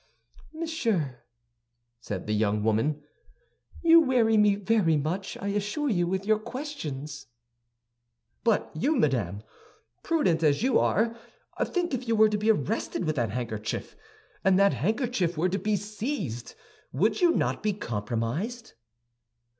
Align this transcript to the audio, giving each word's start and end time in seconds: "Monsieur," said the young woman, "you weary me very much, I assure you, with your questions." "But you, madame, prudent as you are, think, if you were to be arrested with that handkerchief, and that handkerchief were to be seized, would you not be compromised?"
"Monsieur," 0.51 1.19
said 1.99 2.25
the 2.25 2.33
young 2.33 2.63
woman, 2.63 3.03
"you 3.83 3.99
weary 3.99 4.35
me 4.35 4.55
very 4.55 4.97
much, 4.97 5.37
I 5.39 5.49
assure 5.49 5.89
you, 5.91 6.07
with 6.07 6.25
your 6.25 6.39
questions." 6.39 7.27
"But 8.43 8.71
you, 8.73 8.95
madame, 8.95 9.43
prudent 10.01 10.41
as 10.41 10.63
you 10.63 10.79
are, 10.79 11.15
think, 11.63 11.93
if 11.93 12.07
you 12.07 12.15
were 12.15 12.29
to 12.29 12.37
be 12.39 12.49
arrested 12.49 13.05
with 13.05 13.15
that 13.17 13.29
handkerchief, 13.29 13.95
and 14.43 14.57
that 14.57 14.73
handkerchief 14.73 15.37
were 15.37 15.49
to 15.49 15.59
be 15.59 15.75
seized, 15.75 16.55
would 16.91 17.21
you 17.21 17.29
not 17.33 17.61
be 17.61 17.71
compromised?" 17.71 18.73